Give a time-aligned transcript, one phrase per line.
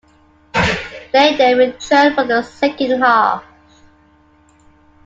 [1.13, 3.43] They then return for the second half.